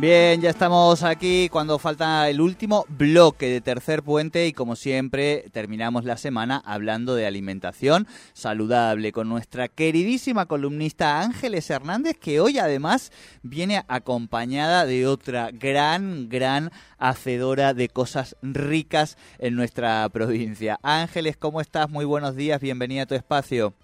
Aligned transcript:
Bien, 0.00 0.40
ya 0.40 0.50
estamos 0.50 1.02
aquí 1.02 1.48
cuando 1.48 1.76
falta 1.80 2.30
el 2.30 2.40
último 2.40 2.86
bloque 2.88 3.48
de 3.48 3.60
tercer 3.60 4.04
puente 4.04 4.46
y 4.46 4.52
como 4.52 4.76
siempre 4.76 5.46
terminamos 5.50 6.04
la 6.04 6.16
semana 6.16 6.62
hablando 6.64 7.16
de 7.16 7.26
alimentación 7.26 8.06
saludable 8.32 9.10
con 9.10 9.28
nuestra 9.28 9.66
queridísima 9.66 10.46
columnista 10.46 11.20
Ángeles 11.20 11.68
Hernández 11.68 12.16
que 12.16 12.38
hoy 12.38 12.60
además 12.60 13.10
viene 13.42 13.82
acompañada 13.88 14.86
de 14.86 15.04
otra 15.08 15.50
gran, 15.52 16.28
gran 16.28 16.70
hacedora 16.98 17.74
de 17.74 17.88
cosas 17.88 18.36
ricas 18.40 19.18
en 19.40 19.56
nuestra 19.56 20.08
provincia. 20.10 20.78
Ángeles, 20.84 21.36
¿cómo 21.36 21.60
estás? 21.60 21.90
Muy 21.90 22.04
buenos 22.04 22.36
días, 22.36 22.60
bienvenida 22.60 23.02
a 23.02 23.06
tu 23.06 23.16
espacio. 23.16 23.74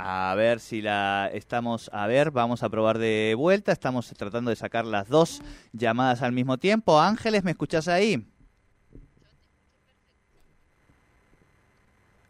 A 0.00 0.32
ver 0.36 0.60
si 0.60 0.80
la 0.80 1.28
estamos. 1.32 1.90
A 1.92 2.06
ver, 2.06 2.30
vamos 2.30 2.62
a 2.62 2.68
probar 2.68 2.98
de 2.98 3.34
vuelta. 3.36 3.72
Estamos 3.72 4.08
tratando 4.16 4.50
de 4.50 4.54
sacar 4.54 4.84
las 4.84 5.08
dos 5.08 5.42
llamadas 5.72 6.22
al 6.22 6.30
mismo 6.30 6.56
tiempo. 6.56 7.00
Ángeles, 7.00 7.42
¿me 7.42 7.50
escuchás 7.50 7.88
ahí? 7.88 8.24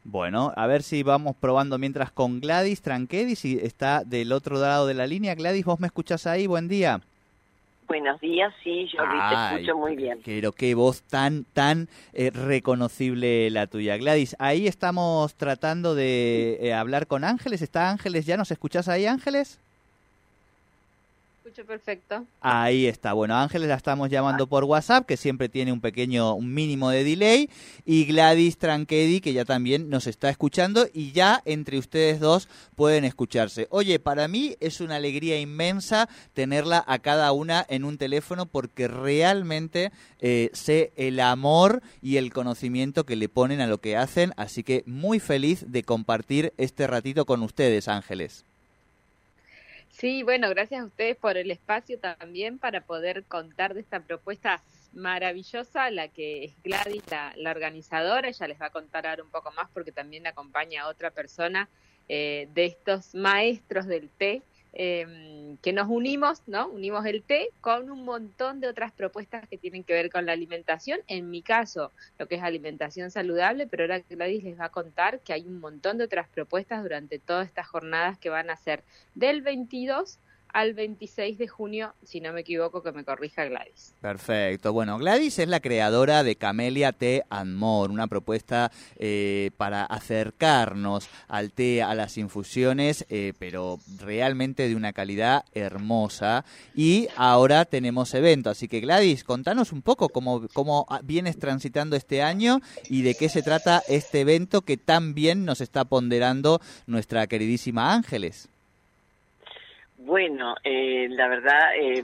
Bueno, 0.02 0.54
a 0.56 0.66
ver 0.66 0.82
si 0.82 1.02
vamos 1.02 1.36
probando 1.36 1.76
mientras 1.76 2.10
con 2.10 2.40
Gladys 2.40 2.80
Tranquedi, 2.80 3.36
si 3.36 3.58
está 3.58 4.02
del 4.02 4.32
otro 4.32 4.58
lado 4.58 4.86
de 4.86 4.94
la 4.94 5.06
línea. 5.06 5.34
Gladys, 5.34 5.66
¿vos 5.66 5.78
me 5.78 5.88
escuchás 5.88 6.26
ahí? 6.26 6.46
Buen 6.46 6.68
día. 6.68 7.02
Buenos 7.88 8.20
días, 8.20 8.52
sí, 8.62 8.86
yo 8.92 9.02
te 9.02 9.56
escucho 9.56 9.78
muy 9.78 9.96
bien. 9.96 10.20
Pero 10.22 10.52
qué 10.52 10.74
voz 10.74 11.02
tan, 11.02 11.44
tan 11.44 11.88
eh, 12.12 12.30
reconocible 12.30 13.48
la 13.48 13.66
tuya. 13.66 13.96
Gladys, 13.96 14.36
ahí 14.38 14.66
estamos 14.66 15.34
tratando 15.36 15.94
de 15.94 16.58
eh, 16.60 16.74
hablar 16.74 17.06
con 17.06 17.24
Ángeles. 17.24 17.62
¿Está 17.62 17.88
Ángeles? 17.88 18.26
¿Ya 18.26 18.36
nos 18.36 18.50
escuchás 18.50 18.88
ahí, 18.88 19.06
Ángeles? 19.06 19.58
Perfecto. 21.52 22.24
Ahí 22.40 22.86
está. 22.86 23.12
Bueno, 23.12 23.36
Ángeles 23.36 23.68
la 23.68 23.74
estamos 23.74 24.10
llamando 24.10 24.46
por 24.46 24.64
WhatsApp, 24.64 25.06
que 25.06 25.16
siempre 25.16 25.48
tiene 25.48 25.72
un 25.72 25.80
pequeño, 25.80 26.34
un 26.34 26.52
mínimo 26.52 26.90
de 26.90 27.04
delay. 27.04 27.50
Y 27.84 28.04
Gladys 28.04 28.58
Tranquedi, 28.58 29.20
que 29.20 29.32
ya 29.32 29.44
también 29.44 29.90
nos 29.90 30.06
está 30.06 30.30
escuchando. 30.30 30.86
Y 30.92 31.12
ya 31.12 31.42
entre 31.44 31.78
ustedes 31.78 32.20
dos 32.20 32.48
pueden 32.76 33.04
escucharse. 33.04 33.66
Oye, 33.70 33.98
para 33.98 34.28
mí 34.28 34.56
es 34.60 34.80
una 34.80 34.96
alegría 34.96 35.40
inmensa 35.40 36.08
tenerla 36.32 36.84
a 36.86 36.98
cada 36.98 37.32
una 37.32 37.64
en 37.68 37.84
un 37.84 37.98
teléfono 37.98 38.46
porque 38.46 38.88
realmente 38.88 39.92
eh, 40.20 40.50
sé 40.52 40.92
el 40.96 41.20
amor 41.20 41.82
y 42.02 42.16
el 42.16 42.32
conocimiento 42.32 43.04
que 43.04 43.16
le 43.16 43.28
ponen 43.28 43.60
a 43.60 43.66
lo 43.66 43.78
que 43.78 43.96
hacen. 43.96 44.32
Así 44.36 44.62
que 44.62 44.82
muy 44.86 45.20
feliz 45.20 45.64
de 45.68 45.82
compartir 45.82 46.52
este 46.56 46.86
ratito 46.86 47.26
con 47.26 47.42
ustedes, 47.42 47.88
Ángeles. 47.88 48.47
Sí, 49.98 50.22
bueno, 50.22 50.48
gracias 50.50 50.80
a 50.80 50.84
ustedes 50.84 51.16
por 51.16 51.36
el 51.36 51.50
espacio 51.50 51.98
también 51.98 52.60
para 52.60 52.82
poder 52.82 53.24
contar 53.24 53.74
de 53.74 53.80
esta 53.80 53.98
propuesta 53.98 54.62
maravillosa, 54.92 55.90
la 55.90 56.06
que 56.06 56.44
es 56.44 56.62
Gladys, 56.62 57.02
la, 57.36 57.50
organizadora. 57.50 58.28
Ella 58.28 58.46
les 58.46 58.60
va 58.60 58.66
a 58.66 58.70
contar 58.70 59.08
ahora 59.08 59.24
un 59.24 59.30
poco 59.30 59.50
más 59.50 59.68
porque 59.74 59.90
también 59.90 60.28
acompaña 60.28 60.82
a 60.82 60.88
otra 60.88 61.10
persona 61.10 61.68
eh, 62.08 62.48
de 62.54 62.66
estos 62.66 63.16
maestros 63.16 63.86
del 63.86 64.08
té 64.08 64.42
eh, 64.72 65.56
que 65.62 65.72
nos 65.72 65.88
unimos, 65.88 66.42
¿no? 66.46 66.68
Unimos 66.68 67.04
el 67.06 67.22
té 67.22 67.50
con 67.60 67.90
un 67.90 68.04
montón 68.04 68.60
de 68.60 68.68
otras 68.68 68.92
propuestas 68.92 69.48
que 69.48 69.58
tienen 69.58 69.84
que 69.84 69.92
ver 69.92 70.10
con 70.10 70.26
la 70.26 70.32
alimentación. 70.32 71.00
En 71.06 71.30
mi 71.30 71.42
caso, 71.42 71.92
lo 72.18 72.26
que 72.28 72.36
es 72.36 72.42
alimentación 72.42 73.10
saludable, 73.10 73.66
pero 73.66 73.84
ahora 73.84 74.00
Gladys 74.08 74.44
les 74.44 74.58
va 74.58 74.66
a 74.66 74.70
contar 74.70 75.20
que 75.20 75.32
hay 75.32 75.46
un 75.46 75.60
montón 75.60 75.98
de 75.98 76.04
otras 76.04 76.28
propuestas 76.28 76.82
durante 76.82 77.18
todas 77.18 77.46
estas 77.46 77.66
jornadas 77.66 78.18
que 78.18 78.30
van 78.30 78.50
a 78.50 78.56
ser 78.56 78.82
del 79.14 79.42
22 79.42 80.18
al 80.58 80.74
26 80.74 81.38
de 81.38 81.46
junio, 81.46 81.94
si 82.02 82.20
no 82.20 82.32
me 82.32 82.40
equivoco, 82.40 82.82
que 82.82 82.90
me 82.90 83.04
corrija 83.04 83.44
Gladys. 83.44 83.94
Perfecto. 84.00 84.72
Bueno, 84.72 84.98
Gladys 84.98 85.38
es 85.38 85.46
la 85.46 85.60
creadora 85.60 86.24
de 86.24 86.34
Camellia 86.34 86.90
Tea 86.90 87.24
and 87.30 87.54
More, 87.54 87.92
una 87.92 88.08
propuesta 88.08 88.72
eh, 88.96 89.52
para 89.56 89.84
acercarnos 89.84 91.08
al 91.28 91.52
té, 91.52 91.84
a 91.84 91.94
las 91.94 92.18
infusiones, 92.18 93.06
eh, 93.08 93.34
pero 93.38 93.78
realmente 94.00 94.68
de 94.68 94.74
una 94.74 94.92
calidad 94.92 95.44
hermosa. 95.54 96.44
Y 96.74 97.06
ahora 97.14 97.64
tenemos 97.64 98.12
evento, 98.14 98.50
así 98.50 98.66
que 98.66 98.80
Gladys, 98.80 99.22
contanos 99.22 99.70
un 99.70 99.82
poco 99.82 100.08
cómo, 100.08 100.48
cómo 100.54 100.88
vienes 101.04 101.38
transitando 101.38 101.94
este 101.94 102.20
año 102.20 102.58
y 102.88 103.02
de 103.02 103.14
qué 103.14 103.28
se 103.28 103.44
trata 103.44 103.84
este 103.86 104.22
evento 104.22 104.62
que 104.62 104.76
tan 104.76 105.14
bien 105.14 105.44
nos 105.44 105.60
está 105.60 105.84
ponderando 105.84 106.60
nuestra 106.88 107.28
queridísima 107.28 107.94
Ángeles. 107.94 108.48
Bueno, 110.08 110.56
eh, 110.64 111.06
la 111.10 111.28
verdad 111.28 111.76
eh, 111.76 112.02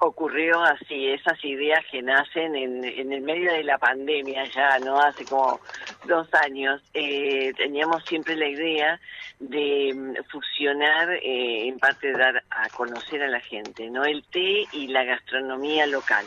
ocurrió 0.00 0.60
así, 0.60 1.08
esas 1.08 1.42
ideas 1.42 1.82
que 1.90 2.02
nacen 2.02 2.54
en, 2.54 2.84
en, 2.84 3.14
el 3.14 3.22
medio 3.22 3.50
de 3.50 3.64
la 3.64 3.78
pandemia 3.78 4.44
ya, 4.54 4.78
¿no? 4.80 5.00
Hace 5.00 5.24
como 5.24 5.58
dos 6.06 6.28
años, 6.34 6.82
eh, 6.92 7.54
teníamos 7.56 8.04
siempre 8.04 8.36
la 8.36 8.46
idea 8.46 9.00
de 9.40 9.94
mm, 9.94 10.16
fusionar, 10.30 11.14
eh, 11.14 11.66
en 11.66 11.78
parte 11.78 12.08
de 12.08 12.18
dar 12.18 12.44
a 12.50 12.68
conocer 12.68 13.22
a 13.22 13.28
la 13.28 13.40
gente, 13.40 13.88
¿no? 13.88 14.04
El 14.04 14.22
té 14.24 14.66
y 14.72 14.88
la 14.88 15.04
gastronomía 15.04 15.86
local. 15.86 16.26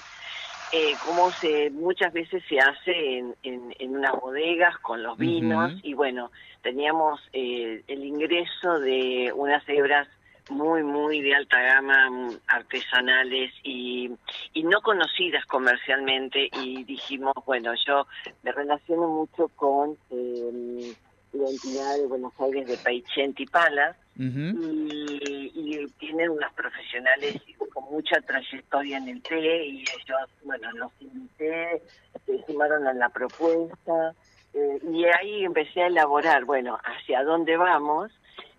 Eh, 0.72 0.96
como 1.06 1.32
se 1.32 1.70
muchas 1.70 2.12
veces 2.12 2.44
se 2.50 2.60
hace 2.60 3.20
en, 3.20 3.36
en, 3.44 3.76
en 3.78 3.96
unas 3.96 4.14
bodegas 4.14 4.76
con 4.80 5.04
los 5.04 5.16
vinos 5.16 5.74
y 5.84 5.94
bueno, 5.94 6.32
teníamos 6.64 7.22
eh, 7.34 7.84
el 7.88 8.04
ingreso 8.04 8.80
de 8.80 9.32
unas 9.36 9.64
hebras 9.70 10.08
muy, 10.50 10.84
muy 10.84 11.22
de 11.22 11.36
alta 11.36 11.62
gama, 11.62 12.10
mm, 12.10 12.40
artesanales 12.48 13.52
y, 13.64 14.12
y 14.54 14.64
no 14.64 14.82
conocidas 14.82 15.46
comercialmente. 15.46 16.50
Y 16.62 16.84
dijimos, 16.84 17.34
bueno, 17.46 17.74
yo 17.86 18.08
me 18.44 18.52
relaciono 18.52 19.08
mucho 19.08 19.48
con 19.56 19.98
eh, 20.12 20.94
la 21.34 21.50
entidad 21.50 21.98
de 21.98 22.08
Buenos 22.08 22.34
Aires 22.40 22.68
de 22.68 22.78
Paichenti 22.78 23.46
Palas 23.46 23.96
y, 24.16 25.52
y, 25.54 25.88
tienen 26.00 26.32
unas 26.32 26.52
profesionales 26.54 27.40
con 27.72 27.84
mucha 27.86 28.20
trayectoria 28.22 28.98
en 28.98 29.10
el 29.10 29.22
té 29.22 29.66
y 29.66 29.82
ellos, 29.82 30.30
bueno, 30.44 30.72
los 30.72 30.92
invité, 31.00 31.84
se 32.26 32.44
sumaron 32.46 32.88
a 32.88 32.94
la 32.94 33.10
propuesta 33.10 34.16
eh, 34.56 34.80
y 34.92 35.06
ahí 35.06 35.46
empecé 35.46 35.84
a 35.84 35.88
elaborar, 35.88 36.46
bueno, 36.46 36.80
hacia 36.84 37.24
dónde 37.24 37.58
vamos 37.58 38.12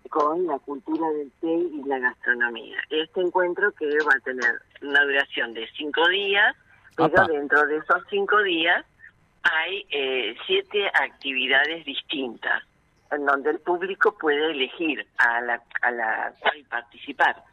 con 0.09 0.45
la 0.45 0.59
cultura 0.59 1.09
del 1.11 1.31
té 1.39 1.53
y 1.53 1.83
la 1.85 1.99
gastronomía. 1.99 2.77
Este 2.89 3.21
encuentro 3.21 3.71
que 3.71 3.85
va 4.05 4.13
a 4.15 4.19
tener 4.19 4.61
una 4.81 5.03
duración 5.03 5.53
de 5.53 5.67
cinco 5.77 6.07
días, 6.09 6.55
pero 6.95 7.25
dentro 7.27 7.65
de 7.65 7.77
esos 7.77 8.03
cinco 8.09 8.41
días 8.43 8.85
hay 9.43 9.85
eh, 9.89 10.35
siete 10.45 10.87
actividades 10.87 11.85
distintas 11.85 12.63
en 13.11 13.25
donde 13.25 13.51
el 13.51 13.59
público 13.59 14.15
puede 14.19 14.51
elegir 14.51 15.05
a 15.17 15.41
la, 15.41 15.63
a 15.81 15.91
la 15.91 16.33
cual 16.39 16.63
participar. 16.69 17.43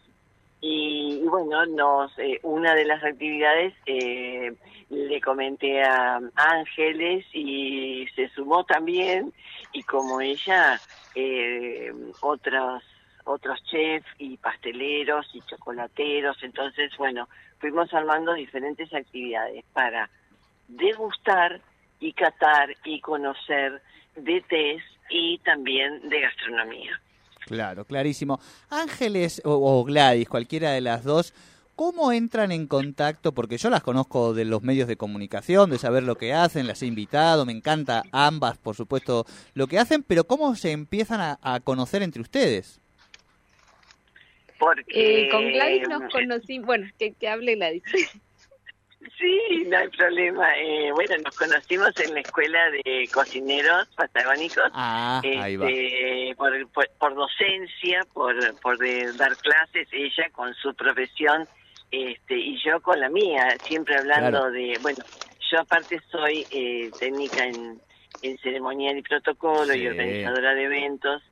Y, 0.61 1.23
bueno, 1.25 1.65
nos 1.67 2.19
eh, 2.19 2.41
una 2.43 2.75
de 2.75 2.85
las 2.85 3.03
actividades 3.05 3.75
eh, 3.87 4.53
le 4.91 5.21
comenté 5.21 5.83
a 5.83 6.21
Ángeles 6.35 7.25
y 7.33 8.07
se 8.15 8.29
sumó 8.31 8.65
también 8.65 9.33
y 9.77 9.83
como 9.83 10.21
ella 10.21 10.81
eh, 11.15 11.93
otros 12.23 12.83
otros 13.25 13.59
chefs 13.65 14.07
y 14.19 14.37
pasteleros 14.37 15.27
y 15.35 15.41
chocolateros. 15.43 16.37
Entonces 16.43 16.93
bueno 16.97 17.29
fuimos 17.59 17.93
armando 17.93 18.33
diferentes 18.33 18.93
actividades 18.95 19.65
para 19.73 20.09
degustar 20.69 21.61
y 22.01 22.13
catar 22.13 22.75
y 22.85 23.01
conocer 23.01 23.83
de 24.15 24.41
tés 24.49 24.83
y 25.11 25.39
también 25.39 26.09
de 26.09 26.21
gastronomía. 26.21 27.01
Claro 27.47 27.85
clarísimo. 27.85 28.41
Ángeles 28.71 29.43
o 29.45 29.85
Gladys 29.85 30.29
cualquiera 30.29 30.71
de 30.71 30.81
las 30.81 31.05
dos 31.05 31.35
¿Cómo 31.77 32.11
entran 32.11 32.53
en 32.53 32.67
contacto? 32.67 33.33
Porque 33.33 33.59
yo 33.59 33.69
las 33.69 33.83
conozco 33.83 34.33
de 34.33 34.47
los 34.47 34.63
medios 34.63 34.89
de 34.89 34.97
comunicación, 34.97 35.69
de 35.69 35.77
saber 35.77 36.05
lo 36.05 36.17
que 36.17 36.33
hacen, 36.33 36.67
las 36.67 36.81
he 36.81 36.87
invitado, 36.87 37.45
me 37.45 37.53
encanta 37.53 38.03
ambas, 38.13 38.57
por 38.57 38.75
supuesto, 38.75 39.27
lo 39.53 39.67
que 39.67 39.79
hacen, 39.79 40.03
pero 40.03 40.25
¿cómo 40.25 40.55
se 40.57 40.73
empiezan 40.73 41.37
a, 41.39 41.61
conocer 41.61 42.03
entre 42.03 42.23
ustedes? 42.23 42.81
Porque... 44.59 45.27
Eh, 45.27 45.29
con 45.31 45.47
Gladys 45.47 45.87
nos 45.87 46.11
conocimos, 46.11 46.67
bueno, 46.67 46.87
que, 46.99 47.13
que 47.13 47.29
hable 47.29 47.57
Gladys. 47.57 47.83
Sí, 49.19 49.65
no 49.69 49.79
hay 49.79 49.89
problema. 49.89 50.47
Eh, 50.59 50.91
bueno, 50.93 51.15
nos 51.25 51.37
conocimos 51.37 51.91
en 52.01 52.15
la 52.15 52.21
escuela 52.21 52.59
de 52.71 53.09
cocineros 53.15 53.87
patagónicos. 53.97 54.65
Ah, 54.73 55.21
ahí 55.23 55.57
va. 55.57 55.71
Este, 55.71 56.35
por, 56.37 56.69
por, 56.71 56.91
por 56.99 57.15
docencia, 57.15 58.05
por, 58.13 58.35
por 58.61 58.77
de 58.79 59.13
dar 59.13 59.37
clases, 59.37 59.89
ella 59.93 60.29
con 60.33 60.53
su 60.55 60.75
profesión 60.75 61.47
este, 61.91 62.37
y 62.37 62.59
yo 62.65 62.81
con 62.81 62.99
la 63.01 63.09
mía, 63.09 63.59
siempre 63.67 63.97
hablando 63.97 64.31
Claro. 64.41 64.51
de, 64.51 64.79
bueno, 64.81 65.05
yo 65.51 65.61
aparte 65.61 66.01
soy 66.11 66.47
eh, 66.51 66.93
técnica 66.99 67.45
en, 67.47 67.81
en 68.23 68.39
ceremonial 68.39 68.97
y 68.99 69.03
protocolo 69.03 69.73
Sí. 69.73 69.81
y 69.83 69.87
organizadora 69.89 70.55
de 70.55 70.65
eventos 70.65 71.23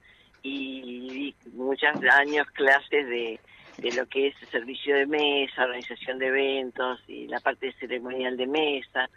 y 0.42 0.82
di 1.10 1.34
muchos 1.52 1.88
años 2.12 2.46
clases 2.52 3.06
de, 3.08 3.40
de 3.78 3.92
lo 3.92 4.06
que 4.06 4.28
es 4.28 4.34
servicio 4.50 4.94
de 4.94 5.06
mesa, 5.06 5.64
organización 5.64 6.18
de 6.18 6.26
eventos 6.28 7.00
y 7.08 7.26
la 7.26 7.40
parte 7.40 7.72
ceremonial 7.80 8.36
de 8.36 8.46
mesa. 8.46 9.08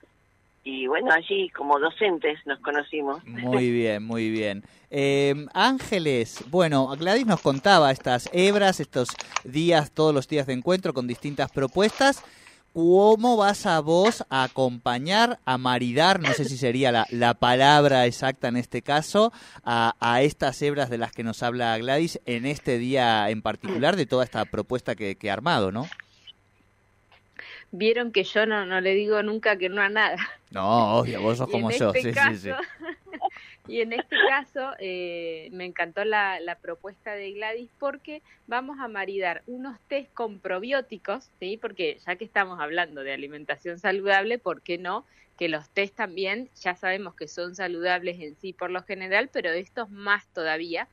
Y 0.70 0.86
bueno, 0.86 1.14
allí 1.14 1.50
como 1.52 1.80
docentes 1.80 2.40
nos 2.46 2.60
conocimos. 2.60 3.24
Muy 3.24 3.72
bien, 3.72 4.04
muy 4.04 4.30
bien. 4.30 4.66
Eh, 4.92 5.34
Ángeles, 5.54 6.44
bueno, 6.50 6.88
Gladys 7.00 7.26
nos 7.26 7.40
contaba 7.40 7.90
estas 7.90 8.30
hebras, 8.34 8.82
estos 8.82 9.08
días, 9.46 9.92
todos 9.92 10.14
los 10.14 10.28
días 10.28 10.46
de 10.46 10.52
encuentro 10.52 10.94
con 10.94 11.08
distintas 11.08 11.50
propuestas. 11.52 12.22
¿Cómo 12.74 13.38
vas 13.38 13.66
a 13.66 13.80
vos 13.80 14.26
a 14.30 14.44
acompañar, 14.44 15.40
a 15.46 15.58
maridar, 15.58 16.20
no 16.20 16.34
sé 16.34 16.44
si 16.44 16.58
sería 16.58 16.92
la, 16.92 17.08
la 17.12 17.34
palabra 17.34 18.06
exacta 18.06 18.50
en 18.50 18.58
este 18.58 18.82
caso, 18.82 19.32
a, 19.64 19.96
a 20.02 20.22
estas 20.22 20.62
hebras 20.62 20.90
de 20.90 20.98
las 20.98 21.14
que 21.14 21.24
nos 21.24 21.44
habla 21.44 21.78
Gladys 21.78 22.20
en 22.26 22.46
este 22.46 22.78
día 22.78 23.30
en 23.30 23.42
particular 23.42 23.96
de 23.96 24.06
toda 24.06 24.26
esta 24.26 24.44
propuesta 24.44 24.96
que, 24.96 25.16
que 25.16 25.30
ha 25.30 25.34
armado, 25.34 25.72
¿no? 25.72 25.88
Vieron 27.72 28.12
que 28.12 28.24
yo 28.24 28.46
no, 28.46 28.66
no 28.66 28.80
le 28.82 28.94
digo 28.94 29.22
nunca 29.24 29.58
que 29.58 29.70
no 29.70 29.82
a 29.82 29.90
nada. 29.90 30.18
No, 30.52 31.00
obvio, 31.00 31.22
vos 31.22 31.38
sos 31.38 31.50
como 31.50 31.70
en 31.70 31.78
yo, 31.78 31.90
este 31.94 32.10
sí, 32.10 32.14
caso, 32.14 32.36
sí, 32.36 32.50
sí. 32.50 32.52
Y 33.68 33.82
en 33.82 33.92
este 33.92 34.16
caso 34.30 34.72
eh, 34.80 35.50
me 35.52 35.66
encantó 35.66 36.06
la, 36.06 36.40
la 36.40 36.56
propuesta 36.56 37.14
de 37.16 37.34
Gladys 37.34 37.70
porque 37.78 38.22
vamos 38.48 38.80
a 38.80 38.88
maridar 38.88 39.44
unos 39.46 39.78
test 39.90 40.14
con 40.14 40.40
probióticos, 40.40 41.30
¿sí? 41.40 41.58
Porque 41.58 42.00
ya 42.06 42.16
que 42.16 42.24
estamos 42.24 42.60
hablando 42.62 43.04
de 43.04 43.12
alimentación 43.12 43.78
saludable, 43.78 44.40
¿por 44.40 44.62
qué 44.62 44.78
no? 44.78 45.06
Que 45.38 45.50
los 45.50 45.70
test 45.70 45.96
también 45.96 46.50
ya 46.62 46.76
sabemos 46.76 47.14
que 47.16 47.28
son 47.28 47.56
saludables 47.56 48.20
en 48.22 48.36
sí 48.38 48.54
por 48.54 48.72
lo 48.72 48.84
general, 48.84 49.30
pero 49.34 49.50
estos 49.50 49.90
más 49.90 50.26
todavía 50.28 50.88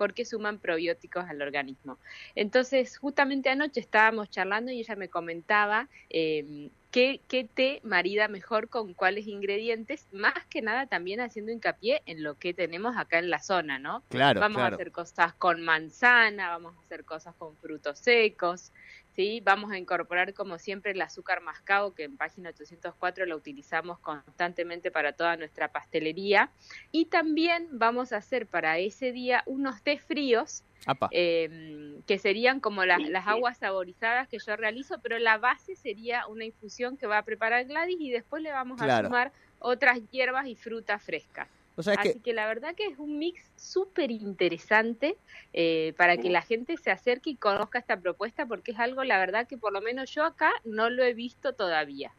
porque 0.00 0.24
suman 0.24 0.58
probióticos 0.58 1.26
al 1.28 1.42
organismo. 1.42 1.98
Entonces, 2.34 2.96
justamente 2.96 3.50
anoche 3.50 3.80
estábamos 3.80 4.30
charlando 4.30 4.72
y 4.72 4.80
ella 4.80 4.96
me 4.96 5.10
comentaba 5.10 5.90
eh, 6.08 6.70
qué, 6.90 7.20
qué 7.28 7.44
té 7.44 7.82
marida 7.84 8.26
mejor 8.26 8.70
con 8.70 8.94
cuáles 8.94 9.26
ingredientes, 9.26 10.08
más 10.10 10.46
que 10.48 10.62
nada 10.62 10.86
también 10.86 11.20
haciendo 11.20 11.52
hincapié 11.52 12.00
en 12.06 12.22
lo 12.22 12.38
que 12.38 12.54
tenemos 12.54 12.96
acá 12.96 13.18
en 13.18 13.28
la 13.28 13.40
zona, 13.40 13.78
¿no? 13.78 14.02
Claro, 14.08 14.40
vamos 14.40 14.56
claro. 14.56 14.72
a 14.72 14.76
hacer 14.76 14.90
cosas 14.90 15.34
con 15.34 15.60
manzana, 15.60 16.48
vamos 16.48 16.74
a 16.78 16.80
hacer 16.80 17.04
cosas 17.04 17.34
con 17.34 17.54
frutos 17.58 17.98
secos, 17.98 18.72
¿sí? 19.20 19.42
Vamos 19.44 19.70
a 19.70 19.76
incorporar, 19.76 20.32
como 20.32 20.58
siempre, 20.58 20.92
el 20.92 21.02
azúcar 21.02 21.42
mascabo, 21.42 21.94
que 21.94 22.04
en 22.04 22.16
página 22.16 22.48
804 22.48 23.26
lo 23.26 23.36
utilizamos 23.36 23.98
constantemente 23.98 24.90
para 24.90 25.12
toda 25.12 25.36
nuestra 25.36 25.68
pastelería. 25.68 26.50
Y 26.90 27.04
también 27.04 27.68
vamos 27.70 28.14
a 28.14 28.16
hacer 28.16 28.46
para 28.46 28.78
ese 28.78 29.12
día 29.12 29.42
unos 29.44 29.82
té 29.82 29.98
fríos, 29.98 30.64
eh, 31.10 32.00
que 32.06 32.18
serían 32.18 32.60
como 32.60 32.86
las, 32.86 33.00
aguas 33.26 33.58
saborizadas 33.58 34.26
que 34.26 34.38
yo 34.38 34.56
realizo, 34.56 35.02
pero 35.02 35.18
la 35.18 35.36
base 35.36 35.76
sería 35.76 36.26
una 36.26 36.46
infusión 36.46 36.96
que 36.96 37.06
va 37.06 37.18
a 37.18 37.22
preparar 37.22 37.66
Gladys 37.66 38.00
y 38.00 38.10
después 38.10 38.42
le 38.42 38.52
vamos 38.52 38.78
Claro. 38.78 39.06
a 39.06 39.10
sumar 39.10 39.32
otras 39.58 39.98
hierbas 40.10 40.46
y 40.46 40.56
frutas 40.56 41.02
frescas. 41.02 41.48
O 41.80 41.82
sea, 41.82 41.94
es 41.94 41.98
Así 42.00 42.12
que 42.14 42.20
que... 42.20 42.32
la 42.34 42.46
verdad 42.46 42.74
que 42.76 42.86
es 42.86 42.98
un 42.98 43.18
mix 43.18 43.42
súper 43.56 44.10
interesante 44.10 45.16
eh, 45.52 45.92
para 45.96 46.16
que 46.16 46.30
la 46.30 46.42
gente 46.42 46.76
se 46.76 46.90
acerque 46.90 47.30
y 47.30 47.36
conozca 47.36 47.78
esta 47.78 47.98
propuesta 47.98 48.46
porque 48.46 48.72
es 48.72 48.78
algo, 48.78 49.02
la 49.04 49.18
verdad, 49.18 49.46
que 49.48 49.58
por 49.58 49.72
lo 49.72 49.80
menos 49.80 50.10
yo 50.10 50.24
acá 50.24 50.50
no 50.64 50.88
lo 50.90 51.02
he 51.02 51.14
visto 51.14 51.52
todavía. 51.54 52.12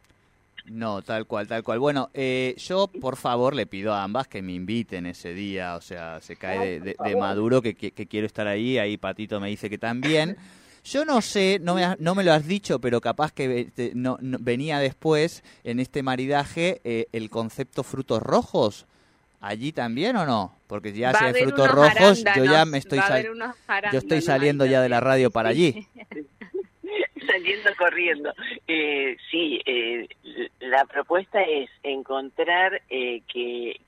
No, 0.66 1.02
tal 1.02 1.26
cual, 1.26 1.48
tal 1.48 1.64
cual. 1.64 1.80
Bueno, 1.80 2.10
eh, 2.14 2.54
yo 2.58 2.88
por 2.88 3.16
favor 3.18 3.56
le 3.56 3.66
pido 3.66 3.94
a 3.94 4.04
ambas 4.04 4.28
que 4.28 4.42
me 4.44 4.54
inviten 4.54 5.08
ese 5.08 5.34
día, 5.34 5.76
o 5.76 5.82
sea, 5.82 6.22
se 6.22 6.36
cae 6.36 6.60
de, 6.60 6.80
de- 6.82 6.96
de 7.04 7.16
maduro 7.16 7.62
que, 7.64 7.74
que- 7.74 7.92
que 7.92 8.06
quiero 8.08 8.28
estar 8.28 8.46
ahí, 8.48 8.78
ahí 8.78 8.98
Patito 8.98 9.40
me 9.40 9.50
dice 9.50 9.70
que 9.70 9.78
también. 9.80 10.38
Yo 10.84 11.06
no 11.06 11.22
sé, 11.22 11.60
no 11.62 11.76
me, 11.76 11.96
no 12.00 12.16
me 12.16 12.24
lo 12.24 12.34
has 12.34 12.46
dicho, 12.48 12.80
pero 12.80 13.02
capaz 13.02 13.32
que 13.32 13.66
te- 13.74 13.92
no- 13.96 14.18
no- 14.22 14.38
venía 14.40 14.80
después 14.80 15.44
en 15.64 15.80
este 15.80 16.04
maridaje 16.04 16.82
eh, 16.84 17.08
el 17.12 17.30
concepto 17.30 17.84
frutos 17.84 18.22
rojos. 18.22 18.86
¿Allí 19.42 19.72
también 19.72 20.16
o 20.16 20.26
no? 20.26 20.56
Porque 20.68 20.94
ya 20.94 21.14
si 21.14 21.26
hay 21.26 21.34
frutos 21.34 21.70
rojos, 21.70 22.24
yo 22.36 22.46
ya 22.46 22.64
me 22.64 22.78
estoy 22.78 23.00
yo 23.92 24.00
estoy 24.00 24.22
saliendo 24.22 24.66
ya 24.66 24.82
de 24.82 24.90
la 24.90 25.00
radio 25.00 25.32
para 25.32 25.50
allí. 25.50 25.88
saliendo 27.28 27.70
corriendo. 27.78 28.34
Eh, 28.68 29.18
sí, 29.30 29.62
eh, 29.66 30.08
la 30.60 30.86
propuesta 30.86 31.42
es 31.42 31.70
encontrar 31.84 32.82
eh, 32.90 33.22
que, 33.32 33.80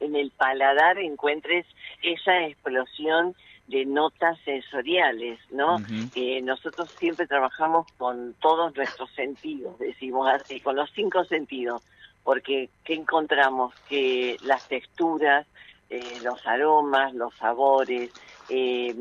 en 0.00 0.16
el 0.16 0.30
paladar 0.32 0.98
encuentres 0.98 1.66
esa 2.02 2.46
explosión 2.46 3.34
de 3.68 3.86
notas 3.86 4.38
sensoriales, 4.44 5.38
¿no? 5.50 5.78
Eh, 6.14 6.42
nosotros 6.42 6.90
siempre 6.98 7.26
trabajamos 7.26 7.86
con 7.96 8.34
todos 8.40 8.76
nuestros 8.76 9.10
sentidos, 9.12 9.78
decimos 9.78 10.28
así, 10.28 10.60
con 10.60 10.76
los 10.76 10.90
cinco 10.92 11.24
sentidos, 11.24 11.82
porque 12.24 12.70
¿qué 12.82 12.94
encontramos? 12.94 13.74
Que 13.88 14.36
las 14.42 14.66
texturas, 14.66 15.46
eh, 15.90 16.18
los 16.22 16.44
aromas, 16.46 17.14
los 17.14 17.34
sabores, 17.34 18.10
eh, 18.48 18.94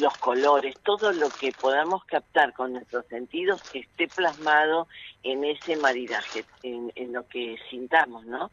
los 0.00 0.16
colores, 0.18 0.76
todo 0.82 1.12
lo 1.12 1.28
que 1.28 1.52
podamos 1.52 2.04
captar 2.04 2.52
con 2.54 2.72
nuestros 2.72 3.04
sentidos 3.06 3.62
que 3.70 3.80
esté 3.80 4.08
plasmado 4.08 4.86
en 5.22 5.44
ese 5.44 5.76
maridaje, 5.76 6.44
en, 6.62 7.12
lo 7.12 7.26
que 7.26 7.58
sintamos, 7.68 8.24
¿no? 8.24 8.50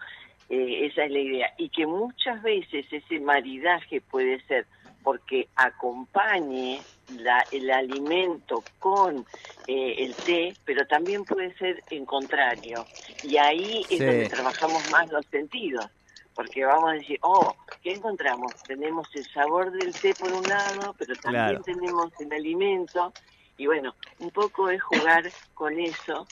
Eh, 0.49 0.87
esa 0.87 1.05
es 1.05 1.11
la 1.11 1.19
idea. 1.19 1.53
Y 1.57 1.69
que 1.69 1.85
muchas 1.85 2.41
veces 2.41 2.85
ese 2.91 3.19
maridaje 3.19 4.01
puede 4.01 4.41
ser 4.47 4.65
porque 5.07 5.47
acompañe 5.55 6.85
la, 7.07 7.47
el 7.49 7.71
alimento 7.71 8.65
con 8.77 9.25
eh, 9.65 9.95
el 9.99 10.17
té, 10.17 10.57
pero 10.65 10.85
también 10.85 11.23
puede 11.23 11.55
ser 11.55 11.81
en 11.89 12.05
contrario. 12.05 12.89
Y 13.21 13.37
ahí 13.37 13.85
es 13.89 13.99
Sí. 13.99 14.03
donde 14.03 14.27
trabajamos 14.27 14.85
más 14.85 15.07
los 15.07 15.25
sentidos, 15.27 15.89
porque 16.35 16.65
vamos 16.65 16.89
a 16.91 16.93
decir, 16.95 17.19
oh, 17.21 17.55
¿qué 17.81 17.93
encontramos? 17.93 18.57
Tenemos 18.65 19.07
el 19.15 19.25
sabor 19.31 19.71
del 19.71 19.95
té 19.95 20.13
por 20.13 20.33
un 20.33 20.49
lado, 20.49 20.93
pero 20.99 21.15
también 21.19 21.31
Claro. 21.31 21.63
tenemos 21.63 22.11
el 22.19 22.33
alimento, 22.33 23.13
y 23.55 23.65
bueno, 23.65 23.95
un 24.17 24.31
poco 24.31 24.69
es 24.69 24.83
jugar 24.83 25.33
con 25.53 25.79
eso. 25.79 26.27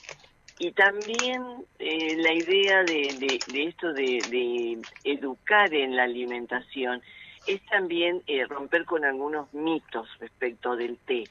Y 0.58 0.72
también 0.72 1.42
eh, 1.78 2.14
la 2.18 2.34
idea 2.34 2.84
de, 2.84 3.14
de, 3.14 3.42
de 3.46 3.64
esto 3.68 3.94
de, 3.94 4.22
de 4.26 4.84
educar 5.02 5.72
en 5.72 5.96
la 5.96 6.02
alimentación 6.02 7.00
es 7.46 7.64
también 7.66 8.22
eh, 8.26 8.44
romper 8.46 8.84
con 8.84 9.04
algunos 9.04 9.52
mitos 9.54 10.08
respecto 10.18 10.76
del 10.76 10.98
té. 10.98 11.28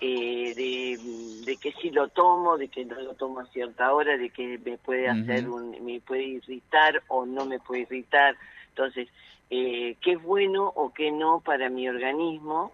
Eh, 0.00 0.54
de, 0.54 0.96
de 1.44 1.56
que 1.56 1.72
si 1.82 1.90
lo 1.90 2.06
tomo, 2.08 2.56
de 2.56 2.68
que 2.68 2.84
no 2.84 3.00
lo 3.00 3.14
tomo 3.14 3.40
a 3.40 3.46
cierta 3.46 3.92
hora, 3.92 4.16
de 4.16 4.30
que 4.30 4.56
me 4.58 4.78
puede 4.78 5.08
hacer 5.08 5.48
un, 5.48 5.70
me 5.84 6.00
puede 6.00 6.22
irritar 6.22 7.02
o 7.08 7.26
no 7.26 7.44
me 7.44 7.58
puede 7.58 7.82
irritar. 7.82 8.36
Entonces, 8.68 9.08
eh, 9.50 9.96
qué 10.00 10.12
es 10.12 10.22
bueno 10.22 10.72
o 10.76 10.92
qué 10.92 11.10
no 11.10 11.40
para 11.40 11.68
mi 11.68 11.88
organismo. 11.88 12.70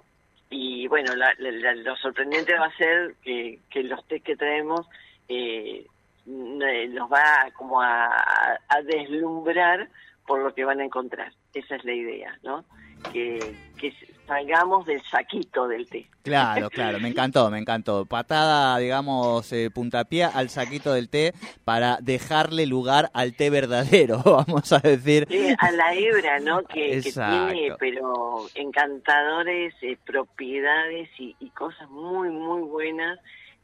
Y 0.51 0.87
bueno, 0.89 1.15
la- 1.17 1.35
la- 1.39 1.51
la- 1.51 1.75
lo 1.77 1.97
sorprendente 1.97 2.59
va 2.59 2.67
a 2.67 2.77
ser 2.77 3.15
que, 3.23 3.61
que 3.71 3.83
los 3.85 4.07
té 4.07 4.21
que 4.21 4.37
traemos 4.37 4.87
eh, 5.29 5.87
n- 6.27 6.89
los 6.89 7.11
va 7.11 7.51
como 7.57 7.81
a 7.81 8.59
deslumbrar 8.85 9.89
por 10.27 10.41
lo 10.43 10.55
que 10.55 10.65
van 10.65 10.81
a 10.81 10.85
encontrar. 10.85 11.33
Esa 11.55 11.77
es 11.77 11.85
la 11.85 11.93
idea, 11.93 12.39
¿no? 12.43 12.65
Que, 13.13 13.55
que 13.79 13.93
salgamos 14.27 14.87
del 14.87 15.03
saquito 15.03 15.69
del 15.69 15.89
té. 15.89 16.07
Claro, 16.23 16.71
claro, 16.71 16.99
me 17.01 17.09
encantó, 17.09 17.51
me 17.51 17.59
encantó. 17.59 18.07
Patada, 18.07 18.79
digamos, 18.79 19.53
eh, 19.53 19.71
puntapié 19.71 20.25
al 20.25 20.49
saquito 20.49 20.93
del 20.93 21.09
té 21.09 21.33
para 21.65 21.99
dejarle 22.01 22.67
lugar 22.67 23.11
al 23.15 23.35
té 23.37 23.51
verdadero, 23.51 24.23
vamos 24.25 24.73
a 24.73 24.79
decir. 24.79 25.27
Eh, 25.31 25.55
a 25.59 25.71
la 25.73 25.95
hebra, 25.95 26.41
¿no? 26.41 26.63
Que, 26.63 27.01
tiene, 27.03 27.75
pero 27.79 28.47
encantadores 28.55 29.75
eh, 29.83 29.97
propiedades 30.05 31.09
y, 31.19 31.37
y 31.41 31.51
cosas 31.51 31.89
muy, 31.91 32.31
muy 32.31 32.63
buenas 32.63 33.19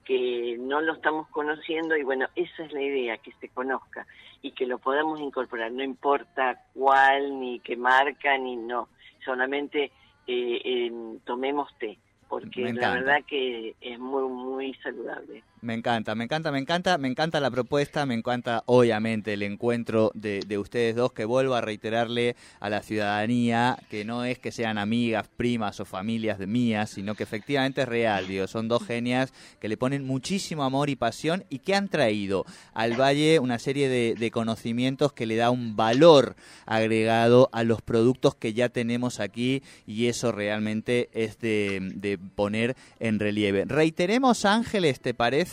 que 0.05 0.57
no 0.59 0.81
lo 0.81 0.95
estamos 0.95 1.29
conociendo 1.29 1.97
y 1.97 2.03
bueno, 2.03 2.27
esa 2.35 2.65
es 2.65 2.73
la 2.73 2.83
idea, 2.83 3.17
que 3.19 3.33
se 3.41 3.49
conozca 3.49 4.07
y 4.43 4.53
que 4.53 4.67
lo 4.67 4.79
podamos 4.79 5.21
incorporar, 5.21 5.71
no 5.73 5.83
importa 5.83 6.65
cuál, 6.75 7.39
ni 7.41 7.61
qué 7.61 7.77
marca, 7.77 8.37
ni 8.39 8.57
no, 8.57 8.89
solamente 9.25 9.93
eh, 10.27 10.61
em, 10.65 11.19
tomemos 11.21 11.69
té, 11.79 11.99
porque 12.29 12.73
la 12.73 12.93
verdad 12.93 13.25
que 13.27 13.75
es 13.81 13.99
muy, 13.99 14.29
muy 14.29 14.75
saludable. 14.75 15.43
Me 15.63 15.75
encanta, 15.75 16.15
me 16.15 16.25
encanta, 16.25 16.51
me 16.51 16.59
encanta, 16.59 16.97
me 16.97 17.09
encanta 17.09 17.39
la 17.39 17.51
propuesta, 17.51 18.07
me 18.07 18.15
encanta 18.15 18.63
obviamente 18.65 19.35
el 19.35 19.43
encuentro 19.43 20.11
de, 20.15 20.41
de, 20.47 20.57
ustedes 20.57 20.97
dos, 20.97 21.13
que 21.13 21.27
vuelvo 21.27 21.55
a 21.55 21.61
reiterarle 21.61 22.35
a 22.61 22.71
la 22.71 22.83
ciudadanía 22.83 23.77
que 23.91 24.07
no 24.07 24.25
es 24.25 24.39
que 24.39 24.53
sean 24.53 24.79
amigas, 24.79 25.29
primas 25.37 25.79
o 25.79 25.85
familias 25.85 26.39
de 26.39 26.47
mías, 26.47 26.89
sino 26.89 27.15
que 27.15 27.25
efectivamente 27.25 27.83
es 27.83 27.89
real, 27.89 28.27
digo, 28.27 28.47
son 28.47 28.69
dos 28.69 28.87
genias 28.87 29.35
que 29.61 29.69
le 29.69 29.77
ponen 29.77 30.07
muchísimo 30.07 30.65
amor 30.65 30.89
y 30.89 30.97
pasión 30.97 31.45
y 31.51 31.59
que 31.59 31.75
han 31.75 31.89
traído 31.89 32.47
al 32.73 32.99
Valle 32.99 33.39
una 33.39 33.59
serie 33.59 33.91
de, 33.91 34.15
de 34.19 34.31
conocimientos 34.31 35.13
que 35.13 35.27
le 35.27 35.37
da 35.37 35.51
un 35.51 35.77
valor 35.77 36.37
agregado 36.65 37.51
a 37.53 37.65
los 37.65 37.83
productos 37.83 38.35
que 38.35 38.55
ya 38.55 38.71
tenemos 38.71 39.21
aquí 39.21 39.63
y 39.87 40.07
eso 40.07 40.33
realmente 40.33 41.11
es 41.13 41.39
de, 41.39 41.81
de 41.97 42.17
poner 42.17 42.77
en 42.99 43.19
relieve. 43.19 43.67
Reiteremos, 43.67 44.47
Ángeles, 44.47 45.01
¿te 45.01 45.13
parece? 45.13 45.50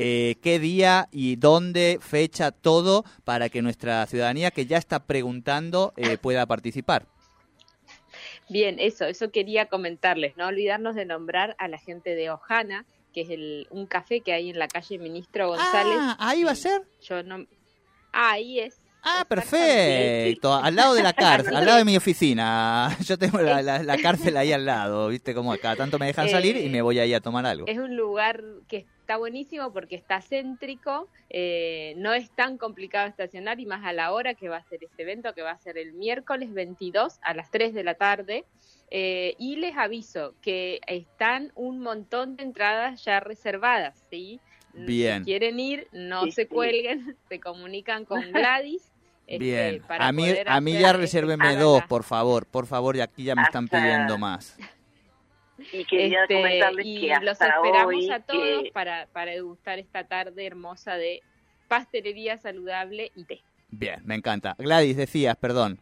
Eh, 0.00 0.36
qué 0.42 0.60
día 0.60 1.08
y 1.10 1.36
dónde, 1.36 1.98
fecha, 2.00 2.52
todo, 2.52 3.04
para 3.24 3.48
que 3.48 3.62
nuestra 3.62 4.06
ciudadanía 4.06 4.52
que 4.52 4.64
ya 4.64 4.78
está 4.78 5.00
preguntando 5.00 5.92
eh, 5.96 6.18
pueda 6.18 6.46
participar. 6.46 7.06
Bien, 8.48 8.78
eso, 8.78 9.06
eso 9.06 9.30
quería 9.32 9.66
comentarles, 9.66 10.36
no 10.36 10.46
olvidarnos 10.46 10.94
de 10.94 11.04
nombrar 11.04 11.56
a 11.58 11.66
la 11.66 11.78
gente 11.78 12.14
de 12.14 12.30
Ojana, 12.30 12.86
que 13.12 13.22
es 13.22 13.30
el, 13.30 13.66
un 13.70 13.86
café 13.86 14.20
que 14.20 14.32
hay 14.32 14.50
en 14.50 14.58
la 14.58 14.68
calle 14.68 14.98
Ministro 14.98 15.48
González. 15.48 15.96
Ah, 15.98 16.16
ahí 16.20 16.44
va 16.44 16.52
a 16.52 16.56
ser. 16.56 16.82
Yo 17.02 17.22
no, 17.24 17.46
ah, 18.12 18.32
ahí 18.32 18.60
es. 18.60 18.80
Ah, 19.02 19.24
perfecto. 19.28 20.52
Al 20.54 20.74
lado 20.74 20.94
de 20.94 21.02
la 21.02 21.12
cárcel, 21.14 21.54
al 21.56 21.64
lado 21.64 21.78
de 21.78 21.84
mi 21.84 21.96
oficina. 21.96 22.96
Yo 23.04 23.18
tengo 23.18 23.38
la, 23.38 23.62
la, 23.62 23.82
la, 23.82 23.96
cárcel 23.98 24.36
ahí 24.36 24.52
al 24.52 24.64
lado, 24.64 25.08
¿viste? 25.08 25.34
Como 25.34 25.52
acá 25.52 25.76
tanto 25.76 25.98
me 25.98 26.06
dejan 26.06 26.28
salir 26.28 26.56
y 26.56 26.68
me 26.68 26.82
voy 26.82 26.98
ahí 26.98 27.14
a 27.14 27.20
tomar 27.20 27.46
algo. 27.46 27.66
Es 27.66 27.78
un 27.78 27.96
lugar 27.96 28.42
que 28.68 28.86
está 29.08 29.16
buenísimo 29.16 29.72
porque 29.72 29.96
está 29.96 30.20
céntrico, 30.20 31.08
eh, 31.30 31.94
no 31.96 32.12
es 32.12 32.30
tan 32.30 32.58
complicado 32.58 33.08
estacionar 33.08 33.58
y 33.58 33.64
más 33.64 33.82
a 33.86 33.94
la 33.94 34.12
hora 34.12 34.34
que 34.34 34.50
va 34.50 34.58
a 34.58 34.62
ser 34.64 34.84
este 34.84 35.02
evento, 35.02 35.32
que 35.32 35.40
va 35.40 35.52
a 35.52 35.58
ser 35.58 35.78
el 35.78 35.94
miércoles 35.94 36.52
22 36.52 37.18
a 37.22 37.32
las 37.32 37.50
3 37.50 37.72
de 37.72 37.84
la 37.84 37.94
tarde. 37.94 38.44
Eh, 38.90 39.34
y 39.38 39.56
les 39.56 39.76
aviso 39.76 40.34
que 40.42 40.80
están 40.86 41.52
un 41.54 41.80
montón 41.80 42.36
de 42.36 42.42
entradas 42.42 43.04
ya 43.04 43.20
reservadas, 43.20 44.02
¿sí? 44.10 44.40
Bien. 44.86 45.24
Si 45.24 45.30
quieren 45.30 45.60
ir, 45.60 45.88
no 45.92 46.24
sí, 46.24 46.32
se 46.32 46.48
cuelguen, 46.48 47.06
sí. 47.06 47.12
se 47.28 47.40
comunican 47.40 48.04
con 48.04 48.32
Gladys. 48.32 48.92
Este, 49.26 49.44
Bien, 49.44 49.82
a 49.88 50.10
mí, 50.10 50.24
a 50.46 50.60
mí 50.60 50.78
ya 50.78 50.94
resérvenme 50.94 51.56
dos, 51.56 51.82
por 51.84 52.02
favor, 52.02 52.46
por 52.46 52.66
favor, 52.66 52.96
y 52.96 53.00
aquí 53.00 53.24
ya 53.24 53.34
me 53.34 53.42
están 53.42 53.68
pidiendo 53.68 54.16
más. 54.16 54.56
Y 55.72 55.84
quería 55.84 56.22
este, 56.22 56.34
comentarles 56.36 56.86
y 56.86 57.00
que 57.00 57.12
hasta 57.12 57.24
los 57.24 57.40
esperamos 57.40 57.94
hoy, 57.94 58.10
a 58.10 58.20
todos 58.20 58.62
que... 58.62 58.70
para, 58.72 59.06
para 59.12 59.32
degustar 59.32 59.78
esta 59.78 60.04
tarde 60.04 60.46
hermosa 60.46 60.94
de 60.94 61.20
pastelería 61.68 62.38
saludable 62.38 63.12
y 63.14 63.24
té. 63.24 63.42
Bien, 63.70 64.00
me 64.04 64.14
encanta. 64.14 64.54
Gladys, 64.58 64.96
decías, 64.96 65.36
perdón. 65.36 65.78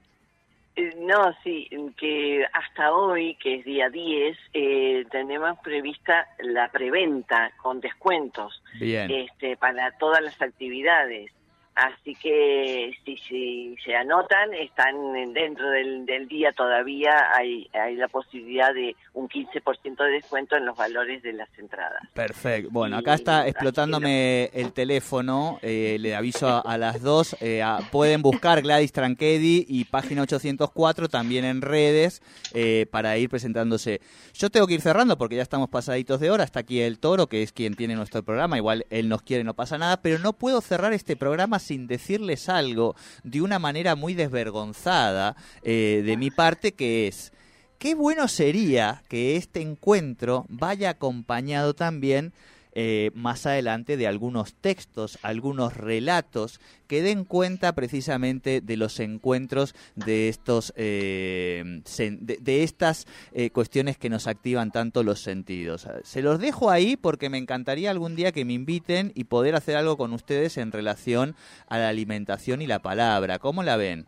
No, 0.98 1.34
sí, 1.42 1.68
que 1.96 2.44
hasta 2.52 2.92
hoy, 2.92 3.34
que 3.36 3.56
es 3.56 3.64
día 3.64 3.88
10, 3.88 4.36
eh, 4.52 5.06
tenemos 5.10 5.58
prevista 5.60 6.28
la 6.40 6.70
preventa 6.70 7.50
con 7.62 7.80
descuentos 7.80 8.62
Bien. 8.78 9.10
este, 9.10 9.56
para 9.56 9.92
todas 9.92 10.22
las 10.22 10.40
actividades. 10.42 11.30
Así 11.76 12.14
que 12.14 12.90
si, 13.04 13.18
si 13.18 13.76
se 13.84 13.94
anotan, 13.94 14.54
están 14.54 15.12
dentro 15.34 15.68
del, 15.68 16.06
del 16.06 16.26
día 16.26 16.50
todavía, 16.52 17.12
hay, 17.36 17.68
hay 17.74 17.96
la 17.96 18.08
posibilidad 18.08 18.72
de 18.72 18.96
un 19.12 19.28
15% 19.28 20.02
de 20.02 20.10
descuento 20.10 20.56
en 20.56 20.64
los 20.64 20.74
valores 20.74 21.22
de 21.22 21.34
las 21.34 21.50
entradas. 21.58 22.00
Perfecto. 22.14 22.70
Bueno, 22.72 22.96
acá 22.96 23.12
está 23.12 23.46
explotándome 23.46 24.46
el 24.54 24.72
teléfono, 24.72 25.58
eh, 25.60 25.98
le 26.00 26.16
aviso 26.16 26.48
a, 26.48 26.60
a 26.60 26.78
las 26.78 27.02
dos, 27.02 27.36
eh, 27.40 27.62
a, 27.62 27.80
pueden 27.92 28.22
buscar 28.22 28.62
Gladys 28.62 28.92
Tranquedi 28.92 29.66
y 29.68 29.84
página 29.84 30.22
804 30.22 31.08
también 31.08 31.44
en 31.44 31.60
redes 31.60 32.22
eh, 32.54 32.86
para 32.90 33.18
ir 33.18 33.28
presentándose. 33.28 34.00
Yo 34.32 34.48
tengo 34.48 34.66
que 34.66 34.74
ir 34.74 34.80
cerrando 34.80 35.18
porque 35.18 35.36
ya 35.36 35.42
estamos 35.42 35.68
pasaditos 35.68 36.20
de 36.20 36.30
hora, 36.30 36.44
está 36.44 36.60
aquí 36.60 36.80
el 36.80 36.98
Toro, 36.98 37.26
que 37.26 37.42
es 37.42 37.52
quien 37.52 37.74
tiene 37.74 37.96
nuestro 37.96 38.22
programa, 38.22 38.56
igual 38.56 38.86
él 38.88 39.10
nos 39.10 39.20
quiere, 39.20 39.44
no 39.44 39.52
pasa 39.52 39.76
nada, 39.76 40.00
pero 40.00 40.18
no 40.18 40.32
puedo 40.32 40.62
cerrar 40.62 40.94
este 40.94 41.16
programa 41.16 41.58
sin 41.66 41.86
decirles 41.86 42.48
algo 42.48 42.94
de 43.24 43.42
una 43.42 43.58
manera 43.58 43.94
muy 43.96 44.14
desvergonzada 44.14 45.36
eh, 45.62 46.02
de 46.04 46.16
mi 46.16 46.30
parte, 46.30 46.72
que 46.72 47.08
es, 47.08 47.32
qué 47.78 47.94
bueno 47.94 48.28
sería 48.28 49.02
que 49.08 49.36
este 49.36 49.60
encuentro 49.60 50.46
vaya 50.48 50.90
acompañado 50.90 51.74
también 51.74 52.32
eh, 52.78 53.10
más 53.14 53.46
adelante 53.46 53.96
de 53.96 54.06
algunos 54.06 54.52
textos, 54.52 55.18
algunos 55.22 55.74
relatos 55.74 56.60
que 56.86 57.00
den 57.00 57.24
cuenta 57.24 57.74
precisamente 57.74 58.60
de 58.60 58.76
los 58.76 59.00
encuentros 59.00 59.74
de 59.94 60.28
estos 60.28 60.74
eh, 60.76 61.80
de, 62.20 62.36
de, 62.38 62.62
estas 62.64 63.06
eh, 63.32 63.48
cuestiones 63.48 63.96
que 63.96 64.10
nos 64.10 64.26
activan 64.26 64.72
tanto 64.72 65.02
los 65.02 65.20
sentidos. 65.22 65.88
Se 66.04 66.20
los 66.20 66.38
dejo 66.38 66.68
ahí 66.68 66.98
porque 66.98 67.30
me 67.30 67.38
encantaría 67.38 67.90
algún 67.90 68.14
día 68.14 68.30
que 68.30 68.44
me 68.44 68.52
inviten 68.52 69.10
y 69.14 69.24
poder 69.24 69.54
hacer 69.54 69.78
algo 69.78 69.96
con 69.96 70.12
ustedes 70.12 70.58
en 70.58 70.70
relación 70.70 71.34
a 71.68 71.78
la 71.78 71.88
alimentación 71.88 72.60
y 72.60 72.66
la 72.66 72.80
palabra. 72.80 73.38
¿Cómo 73.38 73.62
la 73.62 73.78
ven? 73.78 74.06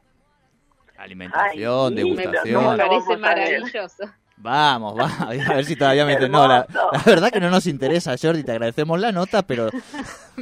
Alimentación, 0.98 1.92
Ay, 1.96 2.04
degustación. 2.04 2.76
Me 2.76 2.84
parece 2.84 3.16
maravilloso. 3.16 4.04
Vamos, 4.40 4.94
vamos, 4.94 5.20
a 5.20 5.54
ver 5.54 5.64
si 5.64 5.74
todavía 5.74 6.04
me 6.04 6.16
No, 6.28 6.46
la, 6.46 6.66
la, 6.68 7.02
verdad 7.04 7.30
que 7.30 7.40
no 7.40 7.50
nos 7.50 7.66
interesa, 7.66 8.14
Jordi, 8.20 8.44
te 8.44 8.52
agradecemos 8.52 9.00
la 9.00 9.10
nota, 9.10 9.42
pero 9.42 9.68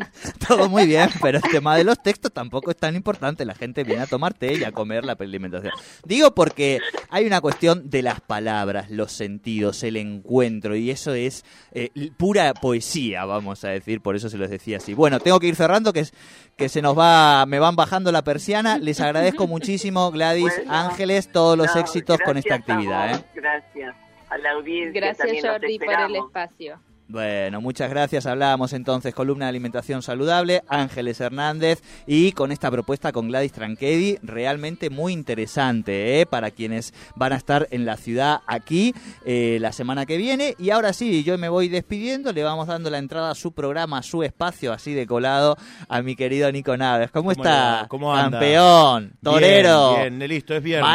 todo 0.49 0.69
muy 0.69 0.87
bien, 0.87 1.09
pero 1.23 1.39
el 1.39 1.51
tema 1.51 1.77
de 1.77 1.85
los 1.85 2.03
textos 2.03 2.33
tampoco 2.33 2.71
es 2.71 2.77
tan 2.77 2.95
importante, 2.95 3.45
la 3.45 3.55
gente 3.55 3.85
viene 3.85 4.03
a 4.03 4.07
tomar 4.07 4.35
té 4.35 4.55
y 4.55 4.65
a 4.65 4.73
comer 4.73 5.05
la 5.05 5.17
alimentación. 5.19 5.73
Digo 6.05 6.35
porque 6.35 6.81
hay 7.09 7.27
una 7.27 7.41
cuestión 7.41 7.89
de 7.89 8.03
las 8.03 8.21
palabras, 8.21 8.91
los 8.91 9.13
sentidos, 9.13 9.83
el 9.83 9.97
encuentro, 9.97 10.77
y 10.77 10.91
eso 10.91 11.15
es 11.15 11.45
eh, 11.73 11.91
pura 12.17 12.53
poesía, 12.55 13.25
vamos 13.25 13.65
a 13.65 13.69
decir, 13.69 14.03
por 14.03 14.15
eso 14.17 14.29
se 14.29 14.37
los 14.37 14.51
decía 14.51 14.77
así. 14.77 14.93
Bueno, 14.93 15.21
tengo 15.21 15.41
que 15.41 15.47
ir 15.47 15.57
cerrando, 15.57 15.93
que, 15.93 16.01
es, 16.01 16.13
que 16.57 16.71
se 16.71 16.81
nos 16.81 16.99
va, 16.99 17.45
me 17.47 17.59
van 17.59 17.77
bajando 17.77 18.11
la 18.11 18.25
persiana, 18.25 18.79
les 18.79 19.01
agradezco 19.01 19.47
muchísimo, 19.47 20.11
Gladys, 20.11 20.57
bueno, 20.57 20.73
Ángeles, 20.73 21.31
todos 21.31 21.57
los 21.57 21.75
no, 21.75 21.81
éxitos 21.81 22.19
con 22.25 22.39
esta 22.39 22.55
actividad. 22.55 23.15
¿eh? 23.15 23.25
Gracias 23.35 23.95
a 24.31 24.39
la 24.39 24.53
audiencia. 24.53 25.01
Gracias, 25.01 25.45
Jordi, 25.45 25.79
por 25.79 26.01
el 26.01 26.17
espacio. 26.17 26.81
Bueno, 27.09 27.61
muchas 27.61 27.89
gracias. 27.89 28.27
Hablábamos 28.27 28.73
entonces 28.73 29.15
columna 29.15 29.45
de 29.45 29.51
alimentación 29.51 30.03
saludable, 30.03 30.63
Ángeles 30.67 31.21
Hernández 31.21 31.81
y 32.05 32.33
con 32.33 32.51
esta 32.51 32.69
propuesta 32.69 33.13
con 33.13 33.29
Gladys 33.29 33.53
Tranquedi, 33.53 34.19
realmente 34.23 34.91
muy 34.91 35.13
interesante 35.13 36.21
¿eh? 36.21 36.27
para 36.27 36.51
quienes 36.51 36.93
van 37.15 37.33
a 37.33 37.37
estar 37.37 37.69
en 37.71 37.87
la 37.87 37.97
ciudad 37.97 38.41
aquí 38.49 38.93
eh, 39.25 39.59
la 39.61 39.71
semana 39.71 40.05
que 40.05 40.17
viene. 40.17 40.57
Y 40.59 40.71
ahora 40.71 40.93
sí, 40.93 41.23
yo 41.23 41.39
me 41.39 41.49
voy 41.49 41.69
despidiendo, 41.69 42.33
le 42.33 42.43
vamos 42.43 42.67
dando 42.67 42.91
la 42.91 42.99
entrada 42.99 43.31
a 43.31 43.35
su 43.37 43.53
programa, 43.53 43.99
a 43.99 44.03
su 44.03 44.25
espacio, 44.25 44.73
así 44.73 44.93
de 44.93 45.07
colado 45.07 45.57
a 45.89 46.03
mi 46.03 46.17
querido 46.17 46.51
Nico 46.51 46.77
Naves. 46.77 47.13
¿Cómo, 47.13 47.31
¿Cómo 47.31 47.45
está? 47.45 47.87
¿Cómo 47.89 48.13
anda? 48.13 48.41
Campeón, 48.41 49.13
torero. 49.23 49.95
Bien, 49.95 50.19
bien, 50.19 50.29
listo, 50.29 50.57
es 50.57 50.63
viernes. 50.63 50.91